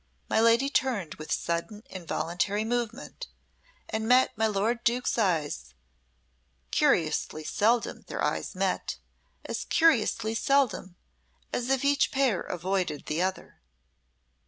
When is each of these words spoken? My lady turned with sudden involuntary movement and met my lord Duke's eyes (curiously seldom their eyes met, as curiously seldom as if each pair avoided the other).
My 0.27 0.39
lady 0.41 0.67
turned 0.67 1.13
with 1.19 1.31
sudden 1.31 1.83
involuntary 1.87 2.65
movement 2.65 3.27
and 3.87 4.07
met 4.07 4.35
my 4.35 4.47
lord 4.47 4.83
Duke's 4.83 5.15
eyes 5.19 5.75
(curiously 6.71 7.43
seldom 7.43 8.01
their 8.07 8.23
eyes 8.23 8.55
met, 8.55 8.97
as 9.45 9.65
curiously 9.65 10.33
seldom 10.33 10.95
as 11.53 11.69
if 11.69 11.85
each 11.85 12.09
pair 12.11 12.41
avoided 12.41 13.05
the 13.05 13.21
other). 13.21 13.61